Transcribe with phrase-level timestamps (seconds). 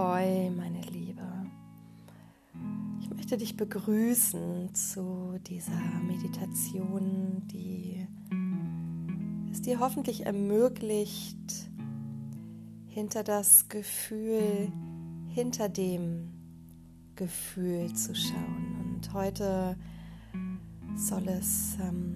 [0.00, 1.20] Ahoi, meine Liebe.
[3.02, 8.06] Ich möchte dich begrüßen zu dieser Meditation, die
[9.52, 11.68] es dir hoffentlich ermöglicht,
[12.88, 14.72] hinter das Gefühl,
[15.28, 16.30] hinter dem
[17.14, 18.94] Gefühl zu schauen.
[18.94, 19.76] Und heute
[20.96, 22.14] soll es ähm,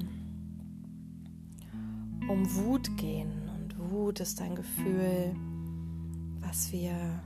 [2.30, 3.50] um Wut gehen.
[3.54, 5.36] Und Wut ist ein Gefühl,
[6.40, 7.20] was wir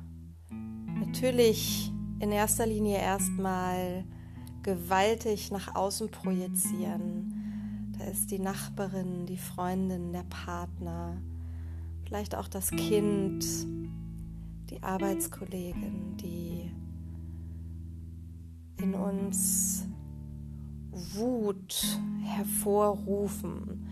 [1.01, 4.05] natürlich in erster Linie erstmal
[4.63, 7.95] gewaltig nach außen projizieren.
[7.99, 11.17] Da ist die Nachbarin, die Freundin, der Partner,
[12.05, 13.45] vielleicht auch das Kind,
[14.71, 16.71] die Arbeitskollegin, die
[18.83, 19.87] in uns
[20.91, 23.87] Wut hervorrufen.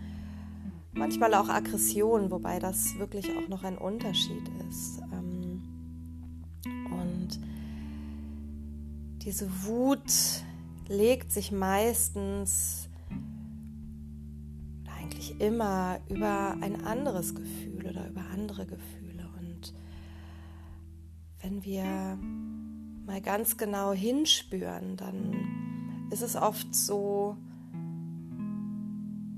[0.93, 5.01] Manchmal auch Aggression, wobei das wirklich auch noch ein Unterschied ist.
[9.23, 10.11] Diese Wut
[10.87, 12.89] legt sich meistens
[14.85, 19.29] eigentlich immer über ein anderes Gefühl oder über andere Gefühle.
[19.39, 19.73] Und
[21.41, 22.17] wenn wir
[23.05, 27.37] mal ganz genau hinspüren, dann ist es oft so,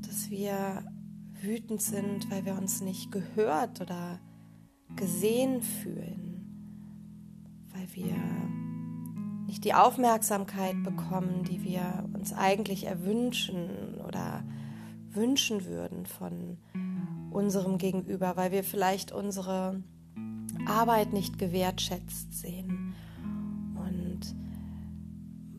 [0.01, 0.83] dass wir
[1.41, 4.19] wütend sind, weil wir uns nicht gehört oder
[4.95, 6.45] gesehen fühlen,
[7.71, 8.15] weil wir
[9.49, 14.43] nicht die Aufmerksamkeit bekommen, die wir uns eigentlich erwünschen oder
[15.11, 16.59] wünschen würden von
[17.31, 19.81] unserem Gegenüber, weil wir vielleicht unsere
[20.67, 22.93] Arbeit nicht gewertschätzt sehen.
[23.75, 24.35] Und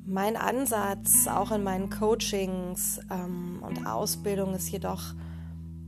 [0.06, 5.14] mein Ansatz auch in meinen Coachings ähm, und Ausbildung ist jedoch,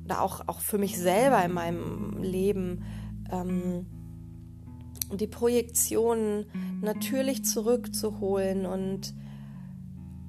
[0.07, 2.83] oder auch, auch für mich selber in meinem Leben,
[3.31, 3.87] ähm,
[5.21, 6.47] die Projektion
[6.81, 9.15] natürlich zurückzuholen und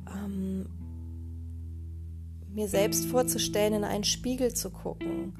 [0.07, 0.65] ähm,
[2.53, 5.33] mir selbst vorzustellen, in einen Spiegel zu gucken.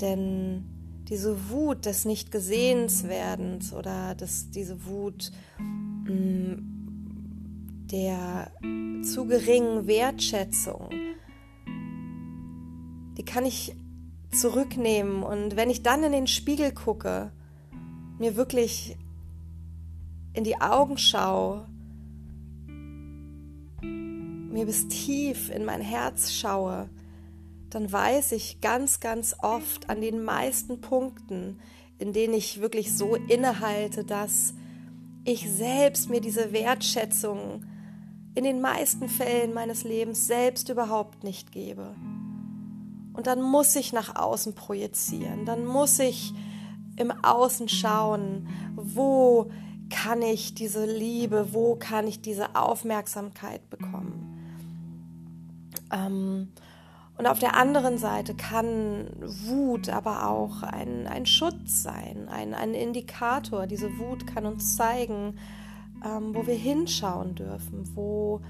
[0.00, 0.64] Denn
[1.08, 6.78] diese Wut des Nicht-Gesehenswerdens oder des, diese Wut mh, mm,
[7.90, 8.52] der
[9.02, 10.90] zu geringen Wertschätzung,
[13.16, 13.74] die kann ich
[14.30, 15.22] zurücknehmen.
[15.22, 17.32] Und wenn ich dann in den Spiegel gucke,
[18.18, 18.96] mir wirklich
[20.32, 21.66] in die Augen schaue,
[23.82, 26.88] mir bis tief in mein Herz schaue,
[27.70, 31.58] dann weiß ich ganz, ganz oft an den meisten Punkten,
[31.98, 34.54] in denen ich wirklich so innehalte, dass
[35.24, 37.64] ich selbst mir diese Wertschätzung
[38.34, 41.94] in den meisten Fällen meines Lebens selbst überhaupt nicht gebe.
[43.12, 46.32] Und dann muss ich nach außen projizieren, dann muss ich
[46.98, 49.50] im Außen schauen, wo
[49.90, 54.28] kann ich diese Liebe, wo kann ich diese Aufmerksamkeit bekommen.
[55.92, 56.48] Ähm,
[57.16, 62.74] und auf der anderen Seite kann Wut aber auch ein, ein Schutz sein, ein, ein
[62.74, 63.66] Indikator.
[63.66, 65.38] Diese Wut kann uns zeigen,
[66.04, 68.40] ähm, wo wir hinschauen dürfen, wo,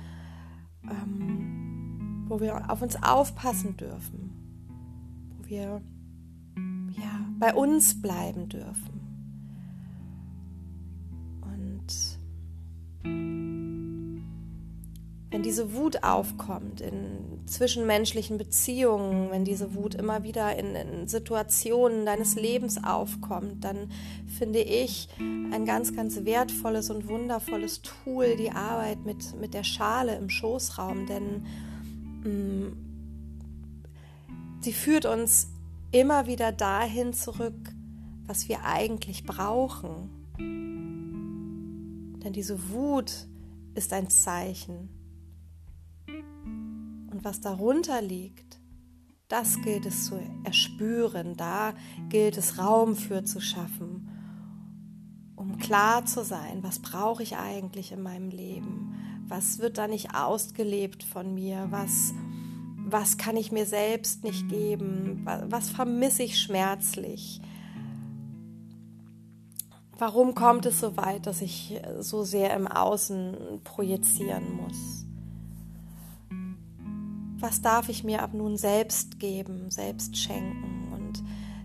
[0.84, 4.34] ähm, wo wir auf uns aufpassen dürfen,
[5.38, 5.80] wo wir
[7.38, 9.00] bei uns bleiben dürfen.
[11.42, 12.18] Und
[15.30, 22.06] wenn diese Wut aufkommt in zwischenmenschlichen Beziehungen, wenn diese Wut immer wieder in, in, Situationen
[22.06, 23.90] deines Lebens aufkommt, dann
[24.38, 30.16] finde ich ein ganz, ganz wertvolles und wundervolles Tool die Arbeit mit, mit der Schale
[30.16, 31.46] im Schoßraum, denn
[32.24, 32.76] mh, mm,
[34.60, 35.48] sie führt uns
[35.90, 37.74] immer wieder dahin zurück,
[38.26, 40.10] was wir eigentlich brauchen.
[42.22, 43.26] Denn diese Wut
[43.74, 44.90] ist ein Zeichen.
[47.10, 48.60] Und was darunter liegt,
[49.28, 51.74] das gilt es zu erspüren, da
[52.08, 54.08] gilt es Raum für zu schaffen,
[55.36, 58.94] um klar zu sein, was brauche ich eigentlich in meinem Leben,
[59.26, 62.14] was wird da nicht ausgelebt von mir, was
[62.90, 67.40] was kann ich mir selbst nicht geben, was vermisse ich schmerzlich.
[69.98, 75.04] Warum kommt es so weit, dass ich so sehr im Außen projizieren muss?
[77.40, 80.92] Was darf ich mir ab nun selbst geben, selbst schenken?
[80.92, 81.22] Und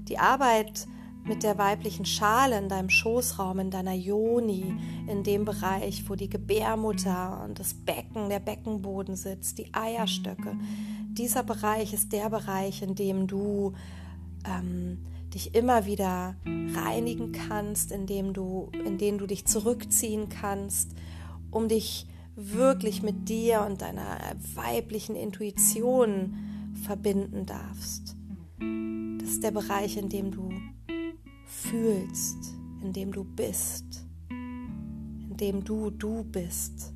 [0.08, 0.88] die Arbeit
[1.26, 4.76] mit der weiblichen Schale in deinem Schoßraum, in deiner Joni,
[5.08, 10.58] in dem Bereich, wo die Gebärmutter und das Becken, der Beckenboden sitzt, die Eierstöcke.
[11.12, 13.74] Dieser Bereich ist der Bereich, in dem du
[14.46, 20.92] ähm, dich immer wieder reinigen kannst, indem du, indem du dich zurückziehen kannst,
[21.52, 24.18] um dich wirklich mit dir und deiner
[24.56, 26.36] weiblichen Intuition
[26.84, 28.16] verbinden darfst.
[29.20, 30.50] Das ist der Bereich, in dem du
[31.54, 36.94] fühlst, in dem du bist, in dem du du bist.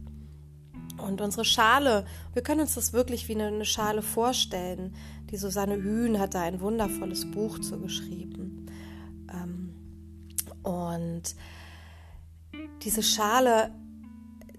[0.98, 4.96] Und unsere Schale, wir können uns das wirklich wie eine, Schale vorstellen.
[5.30, 8.66] Die Susanne Hühn hat da ein wundervolles Buch zu geschrieben.
[9.32, 9.74] Ähm,
[10.64, 11.36] und
[12.82, 13.72] diese Schale,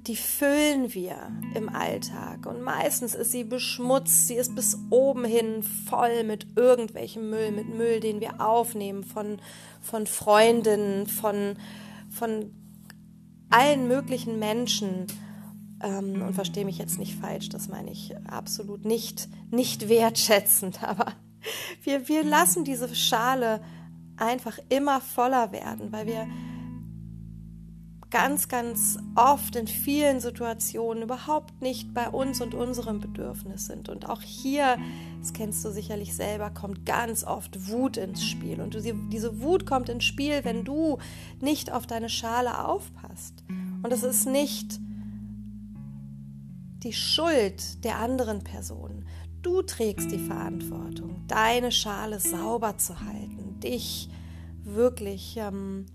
[0.08, 2.46] die füllen wir im Alltag.
[2.46, 7.68] Und meistens ist sie beschmutzt, sie ist bis oben hin voll mit irgendwelchem Müll, mit
[7.68, 9.38] Müll, den wir aufnehmen von,
[9.82, 11.56] von Freundinnen, von,
[12.10, 12.50] von
[13.50, 15.06] allen möglichen Menschen
[15.82, 21.12] ähm, und verstehe mich jetzt nicht falsch, das meine ich absolut nicht, nicht wertschätzend, aber
[21.82, 23.60] wir, wir lassen diese Schale
[24.16, 26.26] einfach immer voller werden, weil wir
[28.10, 33.88] ganz, ganz oft in vielen Situationen überhaupt nicht bei uns und unserem Bedürfnis sind.
[33.88, 34.78] Und auch hier,
[35.20, 38.60] das kennst du sicherlich selber, kommt ganz oft Wut ins Spiel.
[38.60, 40.98] Und diese Wut kommt ins Spiel, wenn du
[41.40, 43.44] nicht auf deine Schale aufpasst.
[43.82, 44.80] Und es ist nicht
[46.82, 49.04] die Schuld der anderen Person.
[49.42, 54.08] Du trägst die Verantwortung, deine Schale sauber zu halten, dich
[54.64, 55.86] wirklich ähm,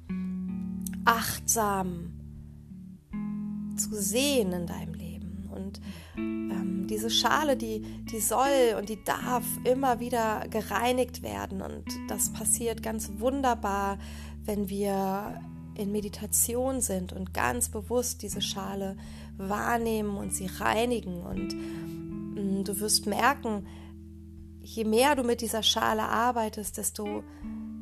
[1.06, 2.14] achtsam
[3.78, 5.50] zu sehen in deinem Leben.
[5.52, 5.82] Und
[6.18, 11.62] ähm, diese Schale, die, die soll und die darf immer wieder gereinigt werden.
[11.62, 13.98] Und das passiert ganz wunderbar,
[14.46, 15.42] wenn wir
[15.76, 18.96] in Meditation sind und ganz bewusst diese Schale
[19.38, 21.22] wahrnehmen und sie reinigen.
[21.22, 23.66] Und mh, mm, du wirst merken,
[24.62, 27.24] je mehr du mit dieser Schale arbeitest, desto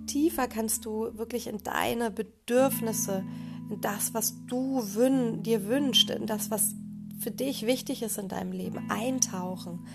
[0.06, 3.24] tiefer kannst du wirklich in deine Bedürfnisse,
[3.70, 6.76] in das, was du wün dir wünschst, in das, was
[7.20, 9.86] für dich wichtig ist in deinem Leben, eintauchen.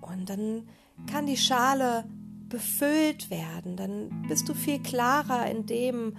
[0.00, 0.68] Und dann
[1.06, 2.04] kann die Schale
[2.48, 3.76] befüllt werden.
[3.76, 6.16] Dann bist du viel klarer in dem,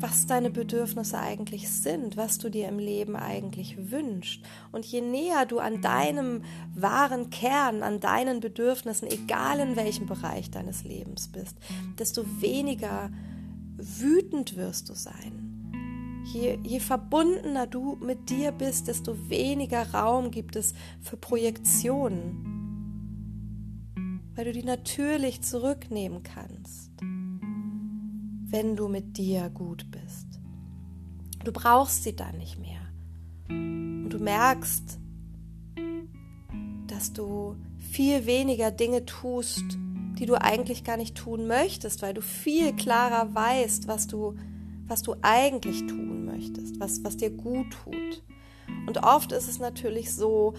[0.00, 4.40] was deine Bedürfnisse eigentlich sind, was du dir im Leben eigentlich wünschst.
[4.72, 6.42] Und je näher du an deinem
[6.74, 11.56] wahren Kern, an deinen Bedürfnissen, egal in welchem Bereich deines Lebens bist,
[11.98, 13.10] desto weniger
[13.76, 15.40] wütend wirst du sein.
[16.32, 22.50] Je, je verbundener du mit dir bist, desto weniger Raum gibt es für Projektionen,
[24.34, 26.90] weil du die natürlich zurücknehmen kannst
[28.54, 30.28] wenn du mit dir gut bist.
[31.42, 32.82] Du brauchst sie dann nicht mehr.
[33.48, 35.00] Und du merkst,
[36.86, 39.64] dass du viel weniger Dinge tust,
[40.20, 44.36] die du eigentlich gar nicht tun möchtest, weil du viel klarer weißt, was du,
[44.86, 48.22] was du eigentlich tun möchtest, was, was dir gut tut.
[48.86, 50.54] Und oft ist es natürlich so,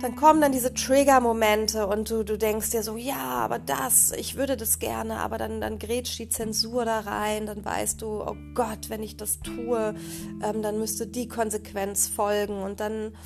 [0.00, 4.36] dann kommen dann diese Trigger-Momente und du, du denkst dir so, ja, aber das, ich
[4.36, 8.36] würde das gerne, aber dann, dann grätscht die Zensur da rein, dann weißt du, oh
[8.54, 9.94] Gott, wenn ich das tue,
[10.42, 13.16] ähm, dann müsste die Konsequenz folgen und dann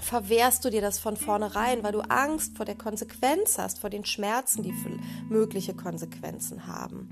[0.00, 4.04] verwehrst du dir das von vornherein, weil du Angst vor der Konsequenz hast, vor den
[4.04, 4.74] Schmerzen, die
[5.28, 7.08] mögliche Konsequenzen haben.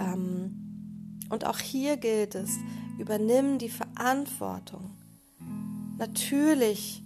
[0.00, 2.50] Ähm, und auch hier gilt es,
[2.98, 4.90] übernimm die Verantwortung.
[5.98, 7.04] Natürlich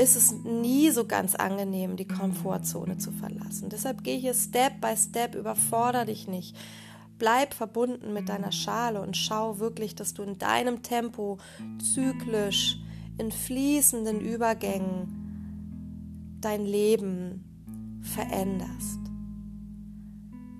[0.00, 3.68] ist es nie so ganz angenehm, die Komfortzone zu verlassen.
[3.68, 6.56] Deshalb gehe hier Step by Step, überfordere dich nicht.
[7.18, 11.36] Bleib verbunden mit deiner Schale und schau wirklich, dass du in deinem Tempo
[11.92, 12.78] zyklisch,
[13.18, 19.00] in fließenden Übergängen dein Leben veränderst.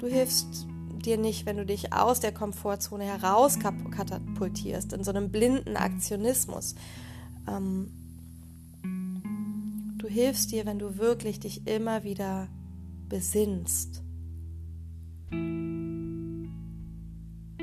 [0.00, 0.66] Du hilfst
[1.06, 6.74] dir nicht, wenn du dich aus der Komfortzone heraus katapultierst, in so einem blinden Aktionismus.
[7.48, 7.90] Ähm,
[10.00, 12.48] Du hilfst dir, wenn du wirklich dich immer wieder
[13.10, 14.02] besinnst,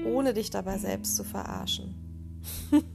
[0.06, 1.96] ohne dich dabei selbst zu verarschen.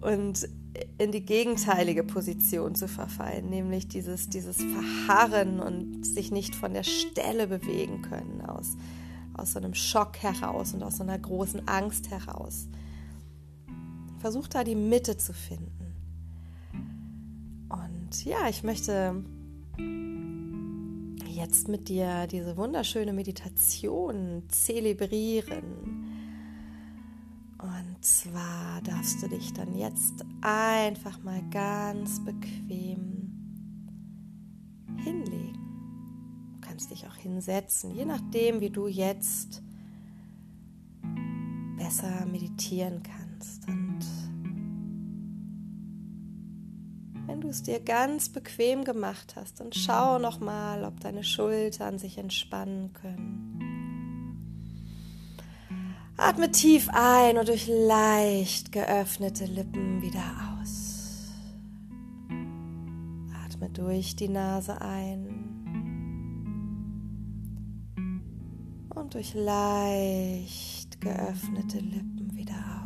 [0.00, 0.48] und
[0.96, 6.82] in die gegenteilige Position zu verfallen, nämlich dieses, dieses Verharren und sich nicht von der
[6.82, 8.74] Stelle bewegen können, aus,
[9.34, 12.68] aus so einem Schock heraus und aus so einer großen Angst heraus.
[14.18, 15.81] Versuch da die Mitte zu finden
[18.24, 19.24] ja, ich möchte
[21.28, 26.12] jetzt mit dir diese wunderschöne Meditation zelebrieren.
[27.58, 33.30] Und zwar darfst du dich dann jetzt einfach mal ganz bequem
[34.98, 35.58] hinlegen.
[36.60, 39.62] kannst dich auch hinsetzen, je nachdem, wie du jetzt
[41.76, 43.68] besser meditieren kannst.
[43.68, 44.00] Und
[47.52, 52.92] es dir ganz bequem gemacht hast, dann schau noch mal, ob deine Schultern sich entspannen
[52.94, 53.52] können.
[56.16, 60.22] Atme tief ein und durch leicht geöffnete Lippen wieder
[60.60, 61.30] aus.
[63.44, 65.26] Atme durch die Nase ein
[68.94, 72.81] und durch leicht geöffnete Lippen wieder aus.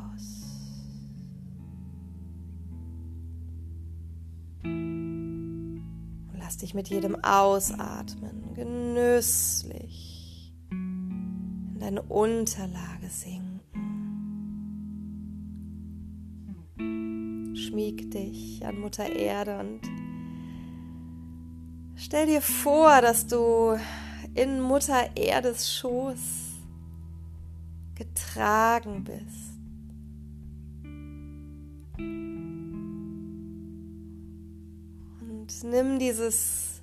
[6.57, 10.55] Lass dich mit jedem Ausatmen genüsslich
[11.79, 13.61] deine Unterlage sinken.
[17.55, 19.83] Schmieg dich an Mutter Erde und
[21.97, 23.79] stell dir vor, dass du
[24.35, 26.55] in Mutter Erdes Schoß
[27.97, 29.46] getragen bist.
[35.47, 36.83] Und nimm dieses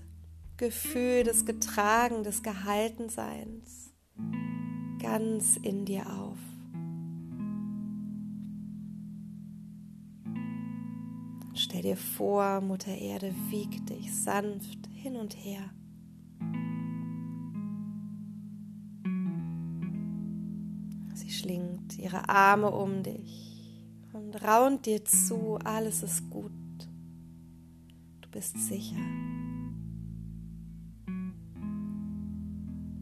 [0.55, 3.91] Gefühl des Getragen, des Gehaltenseins
[5.01, 6.37] ganz in dir auf.
[11.53, 15.69] Stell dir vor, Mutter Erde wiegt dich sanft hin und her.
[21.15, 26.62] Sie schlingt ihre Arme um dich und raunt dir zu, alles ist gut.
[28.33, 28.95] Bist sicher.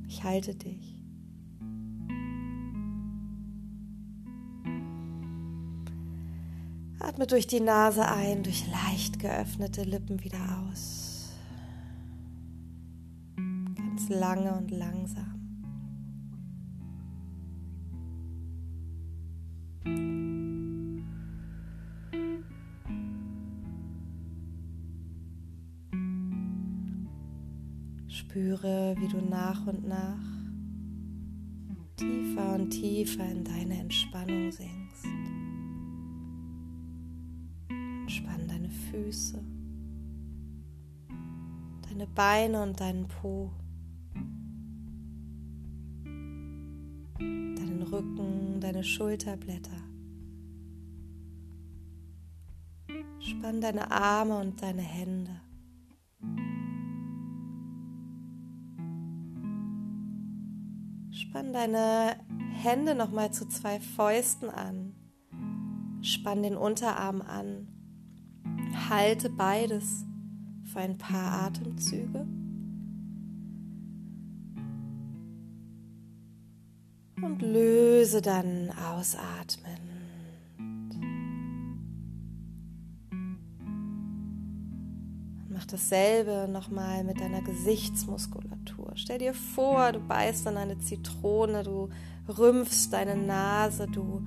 [0.05, 0.99] Ich halte dich.
[6.99, 11.29] Atme durch die Nase ein, durch leicht geöffnete Lippen wieder aus.
[13.37, 15.40] Ganz lange und langsam.
[28.21, 30.17] Spüre, wie du nach und nach
[31.97, 35.07] tiefer und tiefer in deine Entspannung sinkst.
[38.91, 39.41] Füße,
[41.87, 43.51] deine Beine und deinen Po,
[47.17, 49.81] deinen Rücken, deine Schulterblätter.
[53.19, 55.39] Spann deine Arme und deine Hände.
[61.53, 62.17] Deine
[62.53, 64.93] Hände nochmal zu zwei Fäusten an.
[66.01, 67.67] Spann den Unterarm an
[68.89, 70.05] Halte beides
[70.65, 72.25] für ein paar Atemzüge.
[77.21, 79.90] Und löse dann ausatmen.
[85.71, 88.91] Dasselbe nochmal mit deiner Gesichtsmuskulatur.
[88.95, 91.89] Stell dir vor, du beißt an eine Zitrone, du
[92.27, 94.25] rümpfst deine Nase, du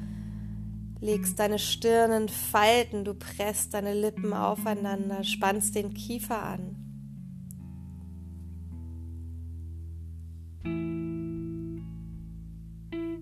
[1.00, 6.76] legst deine Stirn in Falten, du presst deine Lippen aufeinander, spannst den Kiefer an.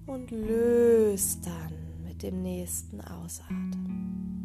[0.06, 4.41] Und löst dann mit dem nächsten Ausatmen.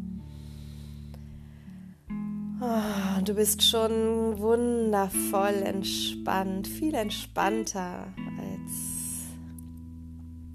[2.60, 9.28] Oh, du bist schon wundervoll entspannt, viel entspannter als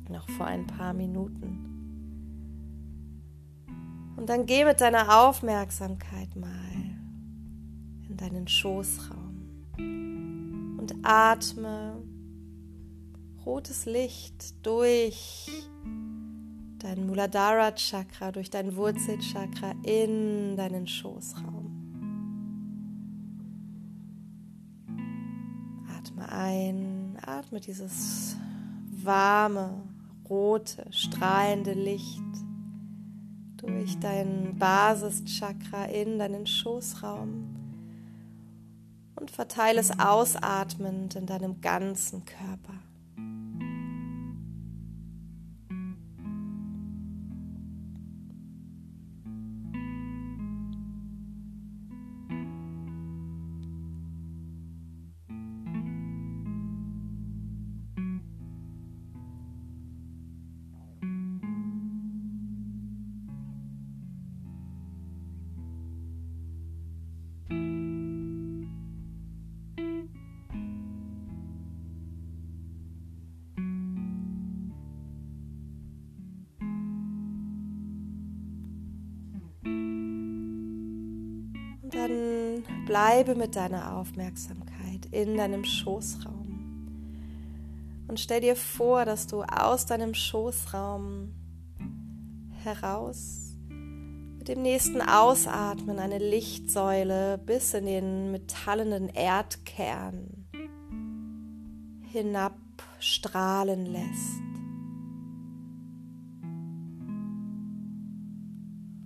[0.10, 1.64] noch vor ein paar Minuten.
[4.18, 6.50] Und dann geh mit deiner Aufmerksamkeit mal
[8.10, 9.64] in deinen Schoßraum
[10.78, 12.04] und atme
[13.46, 15.50] rotes Licht durch
[16.80, 21.63] dein Muladhara Chakra, durch dein Wurzelchakra in deinen Schoßraum.
[26.44, 28.36] Ein, atme dieses
[28.92, 29.82] warme,
[30.30, 32.22] rote, strahlende Licht
[33.58, 37.56] durch dein Basischakra in deinen Schoßraum
[39.16, 42.74] und verteile es ausatmend in deinem ganzen Körper.
[82.94, 86.86] Bleibe mit deiner Aufmerksamkeit in deinem Schoßraum.
[88.08, 91.34] Und stell dir vor, dass du aus deinem Schoßraum
[92.64, 93.58] heraus
[94.38, 100.46] mit dem nächsten Ausatmen eine Lichtsäule bis in den metallenen Erdkern
[102.12, 102.60] hinab
[103.00, 104.40] strahlen lässt.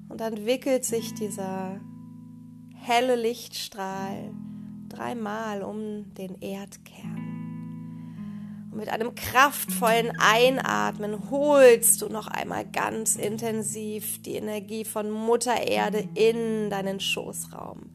[0.10, 1.80] Und dann wickelt sich dieser
[2.88, 4.32] helle Lichtstrahl
[4.88, 7.18] dreimal um den Erdkern.
[8.72, 15.68] Und mit einem kraftvollen Einatmen holst du noch einmal ganz intensiv die Energie von Mutter
[15.68, 17.90] Erde in deinen Schoßraum.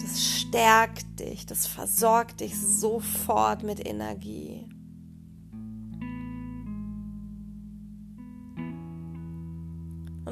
[0.00, 4.66] Das stärkt dich, das versorgt dich sofort mit Energie.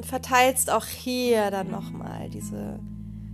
[0.02, 2.80] Und verteilst auch hier dann nochmal diese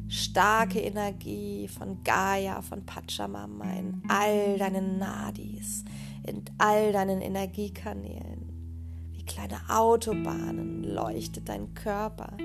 [0.06, 5.86] starke Energie von Gaia, von Pachamama in all deinen Nadis,
[6.26, 9.08] in all deinen Energiekanälen.
[9.12, 12.36] Wie kleine Autobahnen leuchtet dein Körper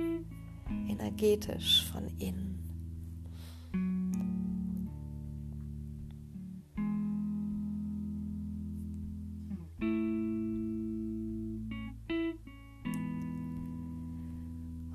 [0.88, 2.53] energetisch von innen.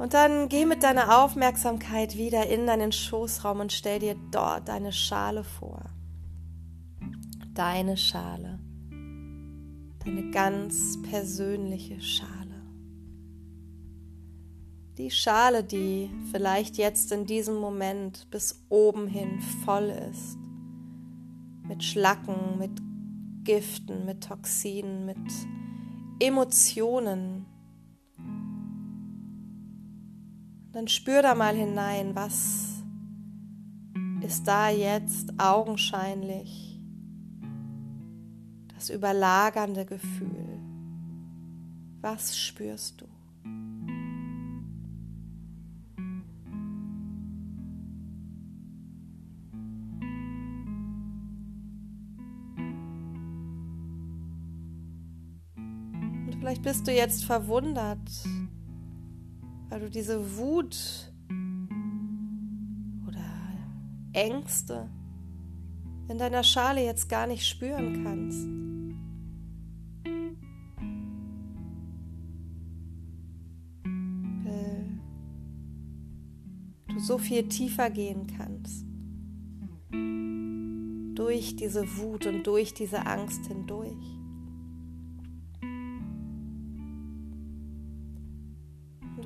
[0.08, 4.90] Und dann geh mit deiner Aufmerksamkeit wieder in deinen Schoßraum und stell dir dort deine
[4.90, 5.84] Schale vor.
[7.52, 8.58] Deine Schale.
[10.02, 12.62] Deine ganz persönliche Schale.
[14.96, 20.38] Die Schale, die vielleicht jetzt in diesem Moment bis oben hin voll ist.
[21.64, 22.80] Mit Schlacken, mit
[23.44, 25.18] Giften, mit Toxinen, mit
[26.18, 27.44] Emotionen,
[30.72, 32.82] dann spür da mal hinein, was
[34.22, 36.80] ist da jetzt augenscheinlich
[38.74, 40.60] das überlagernde Gefühl.
[42.00, 43.06] Was spürst du?
[56.48, 57.98] Vielleicht bist du jetzt verwundert,
[59.68, 61.12] weil du diese Wut
[63.06, 63.24] oder
[64.12, 64.88] Ängste
[66.08, 68.46] in deiner Schale jetzt gar nicht spüren kannst.
[74.44, 75.00] Weil
[76.94, 78.86] du so viel tiefer gehen kannst.
[81.14, 84.17] Durch diese Wut und durch diese Angst hindurch.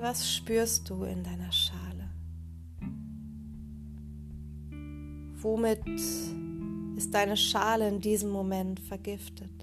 [0.03, 2.11] Was spürst du in deiner Schale?
[5.41, 5.87] Womit
[6.97, 9.62] ist deine Schale in diesem Moment vergiftet?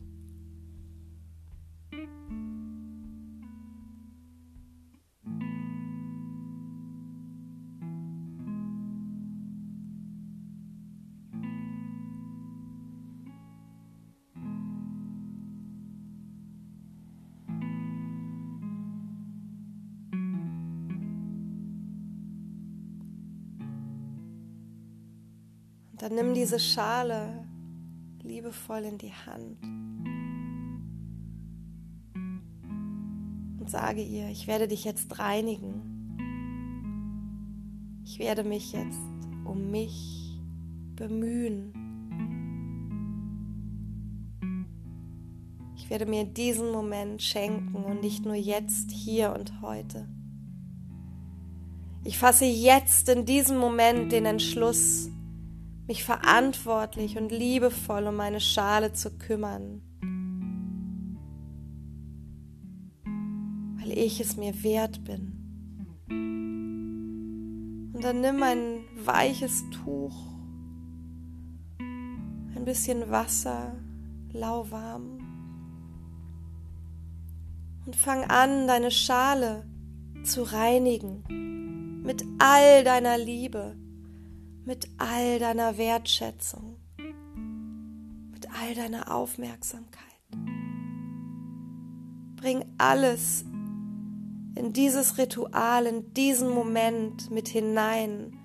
[26.10, 27.46] Dann nimm diese Schale
[28.24, 29.62] liebevoll in die Hand
[33.60, 36.18] und sage ihr, ich werde dich jetzt reinigen.
[38.06, 38.98] Ich werde mich jetzt
[39.46, 40.40] um mich
[40.96, 41.74] bemühen.
[45.76, 50.10] Ich werde mir diesen Moment schenken und nicht nur jetzt, hier und heute.
[52.04, 55.12] Ich fasse jetzt in diesem Moment den Entschluss,
[55.90, 59.82] mich verantwortlich und liebevoll um meine Schale zu kümmern,
[63.82, 65.34] weil ich es mir wert bin.
[67.92, 70.16] Und dann nimm ein weiches Tuch,
[71.80, 73.76] ein bisschen Wasser,
[74.32, 75.18] lauwarm,
[77.88, 79.66] und fang an, deine Schale
[80.22, 83.76] zu reinigen mit all deiner Liebe
[84.66, 86.78] mit all deiner Wertschätzung,
[88.32, 90.04] mit all deiner Aufmerksamkeit.
[92.36, 93.44] Bring alles
[94.56, 98.38] in dieses Ritual, in diesen Moment mit hinein,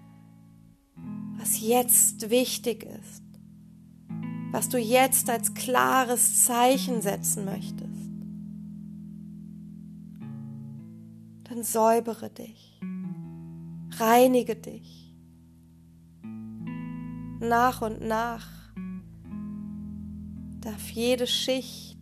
[1.38, 3.22] was jetzt wichtig ist,
[4.50, 7.90] was du jetzt als klares Zeichen setzen möchtest.
[11.44, 12.80] Dann säubere dich,
[13.98, 15.03] reinige dich
[17.40, 18.46] nach und nach
[20.60, 21.98] darf jede Schicht,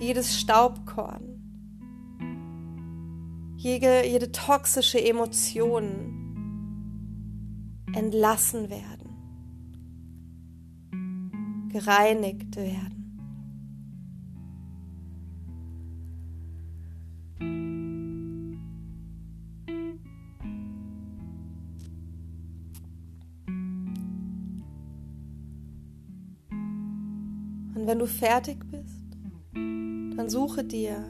[0.00, 1.22] jedes Staubkorn,
[3.56, 6.14] jede, jede toxische Emotion
[7.94, 9.08] entlassen werden,
[11.70, 12.97] gereinigt werden.
[27.98, 29.18] Wenn du fertig bist,
[29.54, 31.04] dann suche dir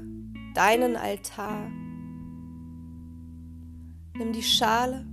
[0.55, 1.69] deinen Altar.
[4.17, 5.07] Nimm die Schale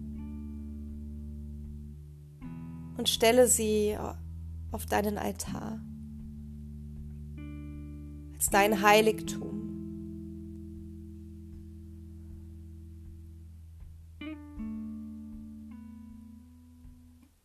[2.97, 3.97] und stelle sie
[4.71, 5.81] auf deinen Altar
[8.35, 9.51] als dein Heiligtum.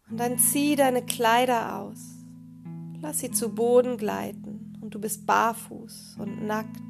[0.09, 2.10] Und dann zieh deine Kleider aus.
[3.03, 6.81] Lass sie zu Boden gleiten und du bist barfuß und nackt.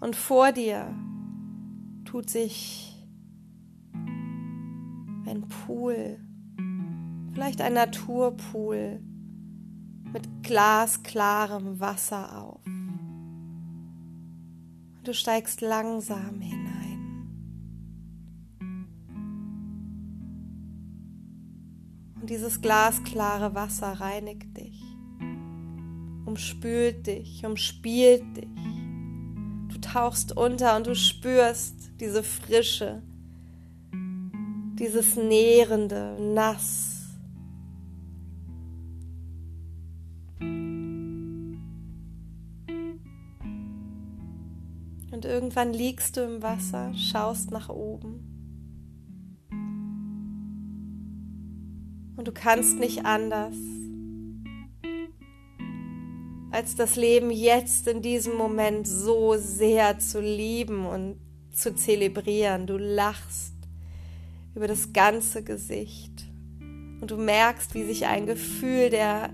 [0.00, 0.94] Und vor dir
[2.04, 3.06] tut sich
[5.26, 6.18] ein Pool,
[7.32, 9.00] vielleicht ein Naturpool
[10.12, 12.64] mit glasklarem Wasser auf.
[12.66, 13.00] Und
[15.04, 16.81] du steigst langsam hinein.
[22.32, 24.82] Dieses glasklare Wasser reinigt dich,
[26.24, 28.48] umspült dich, umspielt dich.
[29.68, 33.02] Du tauchst unter und du spürst diese Frische,
[34.78, 37.18] dieses nährende, nass.
[45.10, 48.31] Und irgendwann liegst du im Wasser, schaust nach oben
[52.22, 53.56] Und du kannst nicht anders,
[56.52, 61.16] als das Leben jetzt in diesem Moment so sehr zu lieben und
[61.52, 62.68] zu zelebrieren.
[62.68, 63.54] Du lachst
[64.54, 66.28] über das ganze Gesicht
[67.00, 69.30] und du merkst, wie sich ein Gefühl der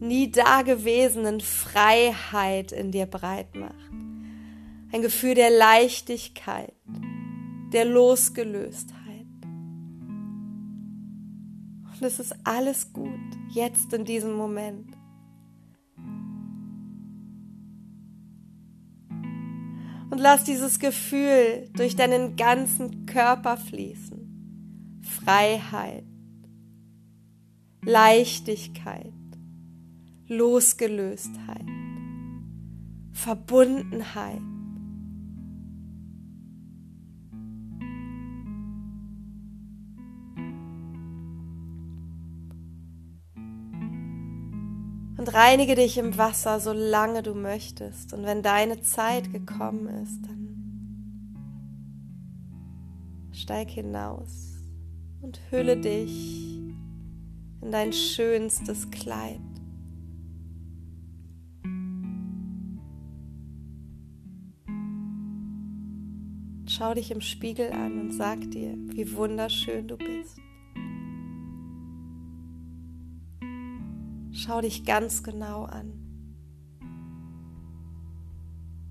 [0.00, 3.92] nie dagewesenen Freiheit in dir breit macht.
[4.90, 6.72] Ein Gefühl der Leichtigkeit,
[7.74, 9.01] der Losgelöstheit.
[12.02, 13.06] Und es ist alles gut,
[13.52, 14.88] jetzt in diesem Moment.
[20.10, 24.98] Und lass dieses Gefühl durch deinen ganzen Körper fließen.
[25.00, 26.02] Freiheit,
[27.84, 29.12] Leichtigkeit,
[30.26, 31.68] Losgelöstheit,
[33.12, 34.42] Verbundenheit.
[45.22, 48.12] Und reinige dich im Wasser, solange du möchtest.
[48.12, 50.48] Und wenn deine Zeit gekommen ist, dann
[53.30, 54.56] steig hinaus
[55.20, 56.56] und hülle dich
[57.60, 59.38] in dein schönstes Kleid.
[66.66, 70.40] Schau dich im Spiegel an und sag dir, wie wunderschön du bist.
[74.44, 75.92] Schau dich ganz genau an.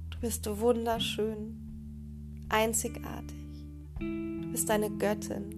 [0.09, 1.57] Du bist wunderschön,
[2.47, 3.67] einzigartig.
[3.99, 5.49] Du bist eine Göttin.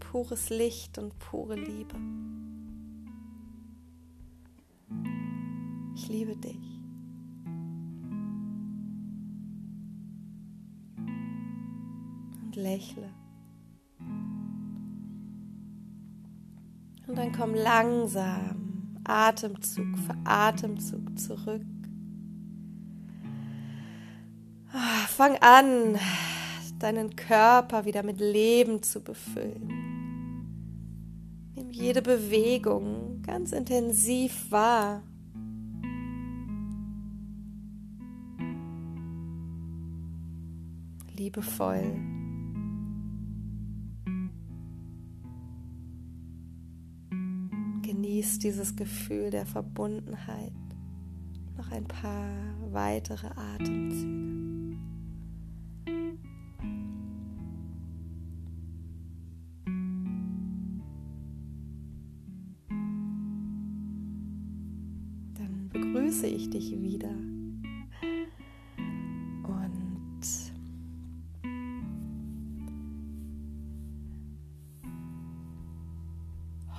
[0.00, 1.94] Pures Licht und pure Liebe.
[5.94, 6.80] Ich liebe dich.
[12.42, 13.08] Und lächle.
[17.08, 21.64] Und dann komm langsam, Atemzug für Atemzug zurück.
[24.70, 25.98] Ah, fang an,
[26.78, 29.88] deinen Körper wieder mit Leben zu befüllen.
[31.54, 35.02] Nimm jede Bewegung ganz intensiv wahr.
[41.16, 42.17] Liebevoll.
[48.18, 50.52] Genieß dieses Gefühl der Verbundenheit.
[51.56, 52.34] Noch ein paar
[52.72, 54.37] weitere Atemzüge.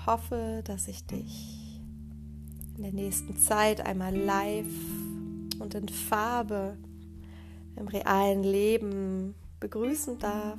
[0.09, 1.79] Hoffe, dass ich dich
[2.75, 4.65] in der nächsten Zeit einmal live
[5.59, 6.77] und in Farbe
[7.75, 10.57] im realen Leben begrüßen darf.